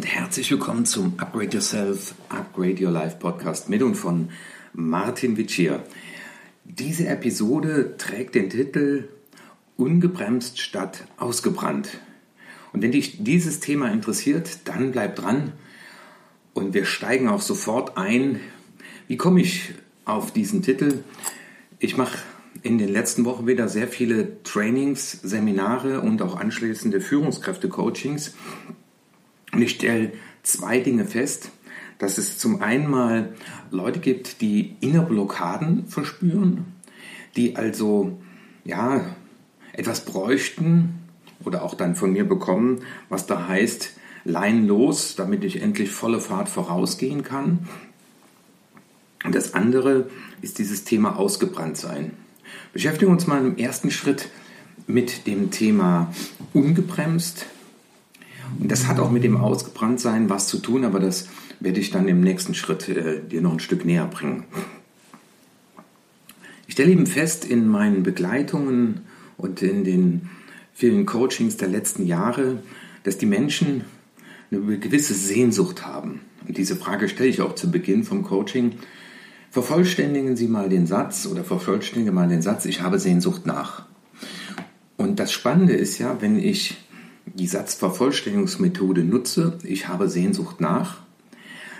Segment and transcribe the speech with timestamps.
[0.00, 4.30] und herzlich willkommen zum Upgrade Yourself, Upgrade Your Life Podcast mit und von
[4.72, 5.84] Martin Vicia.
[6.64, 9.10] Diese Episode trägt den Titel
[9.76, 11.98] Ungebremst statt ausgebrannt.
[12.72, 15.52] Und wenn dich dieses Thema interessiert, dann bleib dran
[16.54, 18.40] und wir steigen auch sofort ein.
[19.06, 19.74] Wie komme ich
[20.06, 21.04] auf diesen Titel?
[21.78, 22.16] Ich mache
[22.62, 28.32] in den letzten Wochen wieder sehr viele Trainings, Seminare und auch anschließende Führungskräfte-Coachings.
[29.52, 31.50] Und ich stelle zwei Dinge fest,
[31.98, 33.34] dass es zum einen mal
[33.70, 36.64] Leute gibt, die innere Blockaden verspüren,
[37.36, 38.18] die also
[38.64, 39.04] ja
[39.72, 41.00] etwas bräuchten
[41.44, 43.92] oder auch dann von mir bekommen, was da heißt,
[44.24, 47.66] Leinen los, damit ich endlich volle Fahrt vorausgehen kann.
[49.24, 50.08] Und das andere
[50.42, 52.12] ist dieses Thema ausgebrannt sein.
[52.72, 54.28] Beschäftigen wir uns mal im ersten Schritt
[54.86, 56.12] mit dem Thema
[56.52, 57.46] ungebremst.
[58.58, 61.28] Und das hat auch mit dem Ausgebranntsein was zu tun, aber das
[61.60, 64.44] werde ich dann im nächsten Schritt äh, dir noch ein Stück näher bringen.
[66.66, 69.00] Ich stelle eben fest in meinen Begleitungen
[69.36, 70.30] und in den
[70.72, 72.62] vielen Coachings der letzten Jahre,
[73.02, 73.84] dass die Menschen
[74.50, 76.20] eine gewisse Sehnsucht haben.
[76.46, 78.72] Und diese Frage stelle ich auch zu Beginn vom Coaching.
[79.50, 83.86] Vervollständigen Sie mal den Satz oder vervollständige mal den Satz, ich habe Sehnsucht nach.
[84.96, 86.76] Und das Spannende ist ja, wenn ich
[87.34, 90.98] die Satzvervollständigungsmethode nutze, ich habe Sehnsucht nach,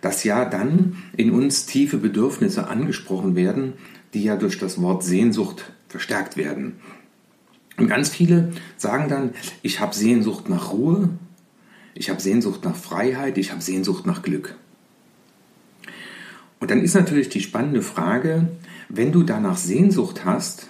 [0.00, 3.74] dass ja dann in uns tiefe Bedürfnisse angesprochen werden,
[4.12, 6.76] die ja durch das Wort Sehnsucht verstärkt werden.
[7.76, 9.30] Und ganz viele sagen dann,
[9.62, 11.08] ich habe Sehnsucht nach Ruhe,
[11.94, 14.56] ich habe Sehnsucht nach Freiheit, ich habe Sehnsucht nach Glück.
[16.60, 18.48] Und dann ist natürlich die spannende Frage,
[18.88, 20.68] wenn du danach Sehnsucht hast,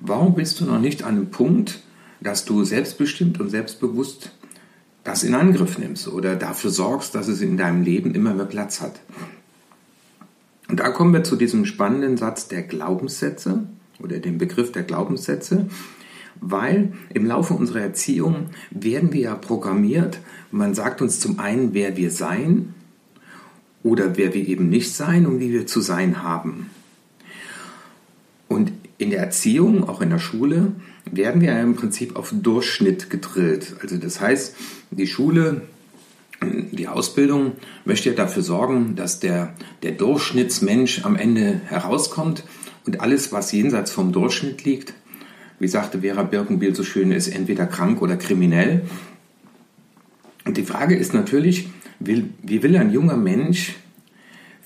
[0.00, 1.82] warum bist du noch nicht an einem Punkt,
[2.20, 4.32] dass du selbstbestimmt und selbstbewusst
[5.04, 8.80] das in Angriff nimmst oder dafür sorgst, dass es in deinem Leben immer mehr Platz
[8.80, 9.00] hat?
[10.68, 13.64] Und da kommen wir zu diesem spannenden Satz der Glaubenssätze
[13.98, 15.66] oder dem Begriff der Glaubenssätze,
[16.40, 20.20] weil im Laufe unserer Erziehung werden wir ja programmiert.
[20.52, 22.74] Man sagt uns zum einen, wer wir sein
[23.82, 26.70] oder wer wir eben nicht sein und wie wir zu sein haben.
[29.10, 30.70] In der Erziehung, auch in der Schule,
[31.10, 33.74] werden wir im Prinzip auf Durchschnitt gedrillt.
[33.82, 34.54] Also das heißt,
[34.92, 35.62] die Schule,
[36.40, 37.54] die Ausbildung
[37.84, 42.44] möchte ja dafür sorgen, dass der, der Durchschnittsmensch am Ende herauskommt
[42.86, 44.94] und alles, was jenseits vom Durchschnitt liegt,
[45.58, 48.82] wie sagte Vera Birkenbiel so schön, ist entweder krank oder kriminell.
[50.44, 51.68] Und die Frage ist natürlich,
[51.98, 53.74] wie will ein junger Mensch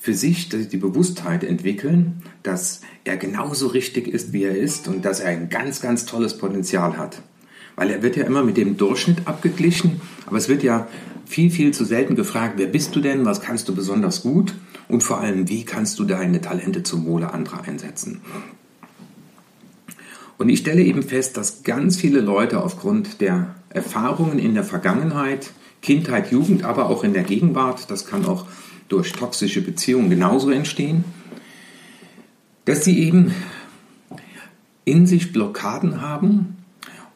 [0.05, 5.21] für sich die Bewusstheit entwickeln, dass er genauso richtig ist, wie er ist und dass
[5.21, 7.23] er ein ganz, ganz tolles Potenzial hat.
[7.75, 10.89] Weil er wird ja immer mit dem Durchschnitt abgeglichen, aber es wird ja
[11.25, 14.55] viel, viel zu selten gefragt, wer bist du denn, was kannst du besonders gut
[14.89, 18.21] und vor allem, wie kannst du deine Talente zum Wohle anderer einsetzen.
[20.37, 25.53] Und ich stelle eben fest, dass ganz viele Leute aufgrund der Erfahrungen in der Vergangenheit,
[25.81, 28.45] Kindheit, Jugend, aber auch in der Gegenwart, das kann auch
[28.89, 31.05] durch toxische Beziehungen genauso entstehen,
[32.65, 33.35] dass sie eben
[34.85, 36.59] in sich Blockaden haben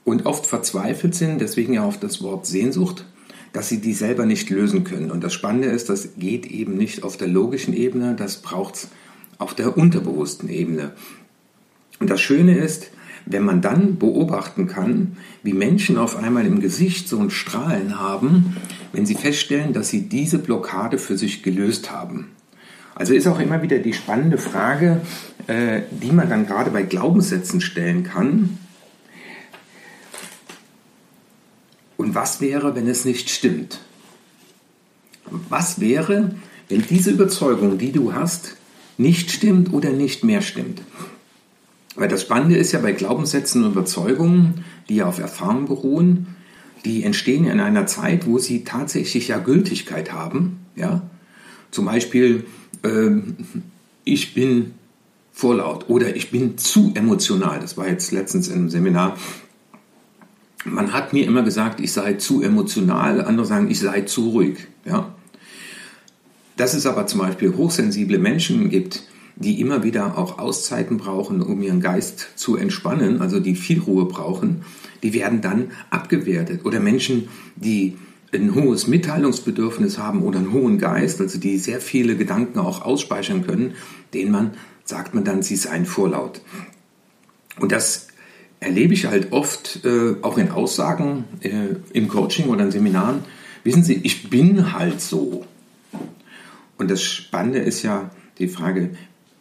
[0.05, 3.05] und oft verzweifelt sind, deswegen ja auf das Wort Sehnsucht,
[3.53, 5.11] dass sie die selber nicht lösen können.
[5.11, 8.89] Und das Spannende ist, das geht eben nicht auf der logischen Ebene, das braucht es
[9.39, 10.93] auf der unterbewussten Ebene.
[12.01, 12.91] Und das Schöne ist,
[13.31, 18.57] wenn man dann beobachten kann, wie Menschen auf einmal im Gesicht so ein Strahlen haben,
[18.93, 22.31] wenn sie feststellen, dass sie diese Blockade für sich gelöst haben.
[22.95, 25.03] Also ist auch immer wieder die spannende Frage,
[25.47, 28.59] äh, die man dann gerade bei Glaubenssätzen stellen kann.
[31.97, 33.81] Und was wäre, wenn es nicht stimmt?
[35.49, 36.35] Was wäre,
[36.69, 38.57] wenn diese Überzeugung, die du hast,
[38.97, 40.81] nicht stimmt oder nicht mehr stimmt?
[41.99, 46.29] Weil das Spannende ist ja bei Glaubenssätzen und Überzeugungen, die ja auf Erfahrung beruhen,
[46.85, 50.61] die entstehen in einer Zeit, wo sie tatsächlich ja Gültigkeit haben.
[50.77, 51.03] Ja?
[51.73, 52.47] Zum Beispiel,
[52.85, 53.11] äh,
[54.05, 54.75] ich bin
[55.33, 57.59] vorlaut oder ich bin zu emotional.
[57.59, 59.17] Das war jetzt letztens im Seminar.
[60.65, 64.69] Man hat mir immer gesagt, ich sei zu emotional, andere sagen, ich sei zu ruhig.
[64.85, 65.17] Ja?
[66.57, 69.03] Dass es aber zum Beispiel hochsensible Menschen gibt,
[69.41, 74.07] die immer wieder auch Auszeiten brauchen, um ihren Geist zu entspannen, also die viel Ruhe
[74.07, 74.63] brauchen,
[75.03, 76.65] die werden dann abgewertet.
[76.65, 77.97] Oder Menschen, die
[78.35, 83.47] ein hohes Mitteilungsbedürfnis haben oder einen hohen Geist, also die sehr viele Gedanken auch ausspeichern
[83.47, 83.75] können,
[84.13, 84.51] denen man,
[84.85, 86.41] sagt man dann, sie seien vorlaut.
[87.61, 88.09] Und das
[88.61, 93.21] erlebe ich halt oft äh, auch in Aussagen äh, im Coaching oder in Seminaren,
[93.63, 95.45] wissen Sie, ich bin halt so.
[96.77, 98.91] Und das Spannende ist ja die Frage,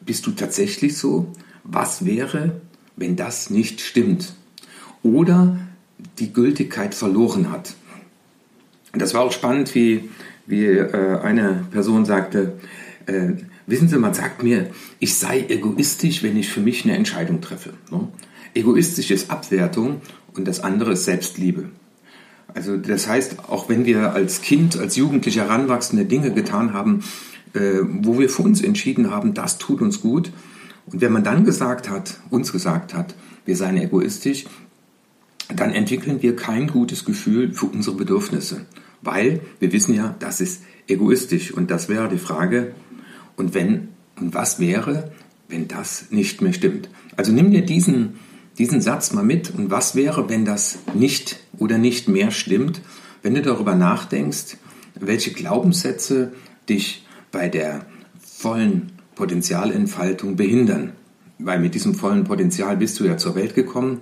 [0.02, 1.32] bist du tatsächlich so?
[1.64, 2.62] Was wäre,
[2.96, 4.34] wenn das nicht stimmt?
[5.04, 5.58] Oder
[6.20, 7.76] die Gültigkeit verloren hat.
[8.94, 10.10] Das war auch spannend, wie,
[10.46, 12.54] wie äh, eine Person sagte,
[13.06, 13.34] äh,
[13.66, 17.74] wissen Sie, man sagt mir, ich sei egoistisch, wenn ich für mich eine Entscheidung treffe.
[17.92, 18.08] Ne?
[18.54, 20.02] Egoistisch ist Abwertung
[20.34, 21.70] und das andere ist Selbstliebe.
[22.54, 27.04] Also das heißt, auch wenn wir als Kind, als Jugendlicher heranwachsende Dinge getan haben,
[27.54, 30.32] wo wir für uns entschieden haben, das tut uns gut.
[30.86, 33.16] Und wenn man dann gesagt hat, uns gesagt hat,
[33.46, 34.46] wir seien egoistisch,
[35.54, 38.66] dann entwickeln wir kein gutes Gefühl für unsere Bedürfnisse.
[39.02, 41.52] Weil wir wissen ja, das ist egoistisch.
[41.54, 42.74] Und das wäre die Frage,
[43.36, 43.90] und wenn,
[44.20, 45.12] und was wäre,
[45.48, 46.90] wenn das nicht mehr stimmt?
[47.16, 48.16] Also nimm dir diesen,
[48.58, 52.82] diesen Satz mal mit und was wäre, wenn das nicht oder nicht mehr stimmt,
[53.22, 54.58] wenn du darüber nachdenkst,
[55.00, 56.34] welche Glaubenssätze
[56.68, 57.86] dich bei der
[58.22, 60.94] vollen Potenzialentfaltung behindern.
[61.40, 64.02] Weil mit diesem vollen Potenzial bist du ja zur Welt gekommen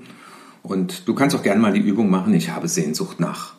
[0.64, 3.56] und du kannst auch gerne mal die Übung machen, ich habe Sehnsucht nach.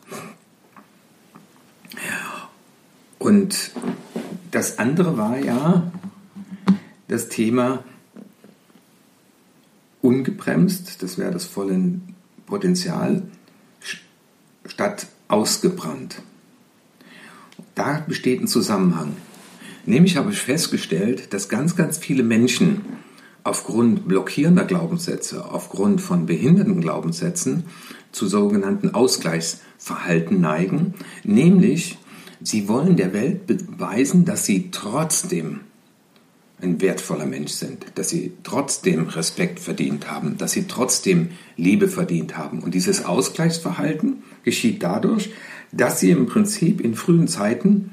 [3.19, 3.71] Und
[4.51, 5.91] das andere war ja
[7.07, 7.83] das Thema
[10.01, 11.99] ungebremst, das wäre das volle
[12.45, 13.23] Potenzial,
[14.65, 16.21] statt ausgebrannt.
[17.75, 19.15] Da besteht ein Zusammenhang.
[19.87, 22.81] Nämlich habe ich festgestellt, dass ganz, ganz viele Menschen
[23.45, 27.63] aufgrund blockierender Glaubenssätze, aufgrund von behinderten Glaubenssätzen
[28.11, 30.93] zu sogenannten Ausgleichsverhalten neigen,
[31.23, 31.97] nämlich
[32.41, 35.61] sie wollen der Welt beweisen, dass sie trotzdem
[36.61, 42.37] ein wertvoller Mensch sind, dass sie trotzdem Respekt verdient haben, dass sie trotzdem Liebe verdient
[42.37, 42.59] haben.
[42.59, 45.29] Und dieses Ausgleichsverhalten geschieht dadurch,
[45.71, 47.91] dass sie im Prinzip in frühen Zeiten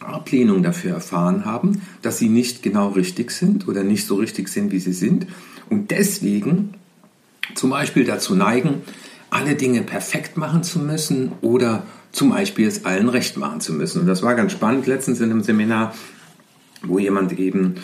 [0.00, 4.72] Ablehnung dafür erfahren haben, dass sie nicht genau richtig sind oder nicht so richtig sind,
[4.72, 5.26] wie sie sind
[5.68, 6.74] und deswegen
[7.54, 8.82] zum Beispiel dazu neigen,
[9.30, 14.00] alle Dinge perfekt machen zu müssen oder zum Beispiel es allen recht machen zu müssen.
[14.00, 15.94] Und das war ganz spannend letztens in einem Seminar,
[16.82, 17.76] wo jemand eben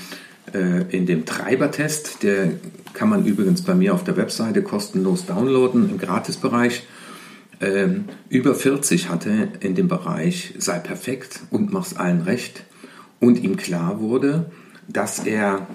[0.53, 2.53] äh, in dem Treibertest, der
[2.93, 6.85] kann man übrigens bei mir auf der Webseite kostenlos downloaden im Gratisbereich,
[7.61, 12.64] ähm, über 40 hatte in dem Bereich sei perfekt und mach's allen recht
[13.20, 14.50] und ihm klar wurde,
[14.88, 15.67] dass er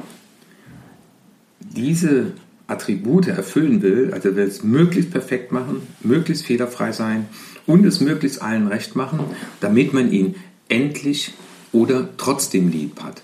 [1.59, 2.33] diese
[2.67, 7.27] Attribute erfüllen will, also will es möglichst perfekt machen, möglichst fehlerfrei sein
[7.65, 9.19] und es möglichst allen recht machen,
[9.59, 10.35] damit man ihn
[10.69, 11.33] endlich
[11.71, 13.21] oder trotzdem lieb hat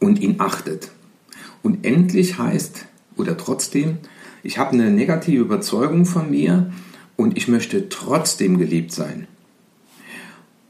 [0.00, 0.90] und ihn achtet.
[1.62, 3.98] Und endlich heißt oder trotzdem,
[4.42, 6.72] ich habe eine negative Überzeugung von mir,
[7.20, 9.26] und ich möchte trotzdem geliebt sein.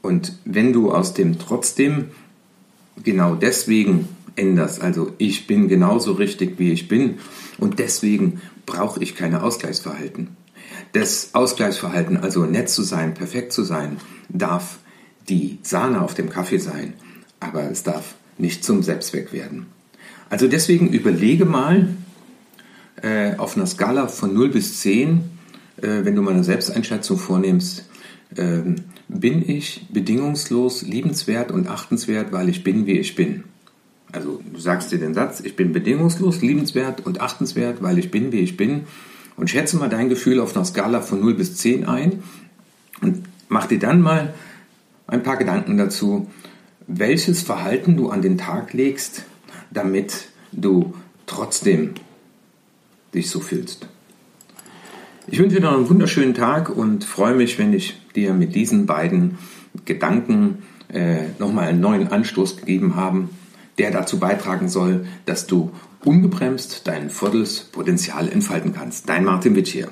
[0.02, 2.06] Und wenn du aus dem trotzdem
[3.04, 7.18] genau deswegen änderst, also ich bin genauso richtig, wie ich bin
[7.58, 10.30] und deswegen brauche ich keine Ausgleichsverhalten.
[10.92, 13.98] Das Ausgleichsverhalten, also nett zu sein, perfekt zu sein,
[14.28, 14.80] darf
[15.28, 16.94] die Sahne auf dem Kaffee sein,
[17.38, 19.66] aber es darf nicht zum Selbstzweck werden.
[20.30, 21.94] Also deswegen überlege mal
[23.02, 25.38] äh, auf einer Skala von 0 bis 10,
[25.82, 27.84] äh, wenn du mal eine Selbsteinschätzung vornimmst,
[28.36, 28.60] äh,
[29.08, 33.44] bin ich bedingungslos liebenswert und achtenswert, weil ich bin, wie ich bin.
[34.12, 38.32] Also du sagst dir den Satz, ich bin bedingungslos, liebenswert und achtenswert, weil ich bin,
[38.32, 38.82] wie ich bin.
[39.36, 42.22] Und schätze mal dein Gefühl auf einer Skala von 0 bis 10 ein
[43.00, 44.34] und mach dir dann mal
[45.06, 46.28] ein paar Gedanken dazu,
[46.86, 49.24] welches Verhalten du an den Tag legst,
[49.70, 50.94] damit du
[51.26, 51.94] trotzdem
[53.14, 53.86] dich so fühlst.
[55.32, 58.86] Ich wünsche dir noch einen wunderschönen Tag und freue mich, wenn ich dir mit diesen
[58.86, 59.38] beiden
[59.84, 63.28] Gedanken äh, nochmal einen neuen Anstoß gegeben habe,
[63.78, 65.70] der dazu beitragen soll, dass du
[66.04, 69.08] ungebremst dein volles Potenzial entfalten kannst.
[69.08, 69.88] Dein Martin Witsch hier.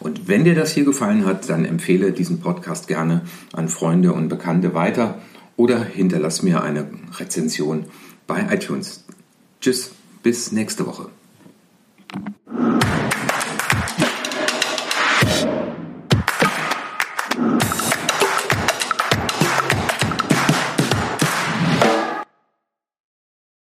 [0.00, 3.20] Und wenn dir das hier gefallen hat, dann empfehle diesen Podcast gerne
[3.52, 5.20] an Freunde und Bekannte weiter
[5.56, 6.86] oder hinterlass mir eine
[7.18, 7.84] Rezension
[8.26, 9.04] bei iTunes.
[9.60, 9.90] Tschüss,
[10.22, 11.10] bis nächste Woche.